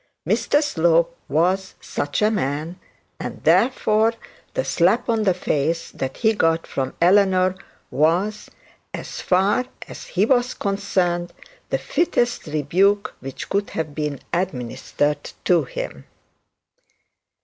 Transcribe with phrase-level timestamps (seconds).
[0.27, 2.79] Mr Slope was such a man;
[3.19, 4.15] and, therefore,
[4.55, 7.53] the slap on that face that he got from Eleanor
[7.91, 8.49] was,
[8.95, 11.33] as far as he was concerned,
[11.69, 16.05] the fittest rebuke which could have been administered to him.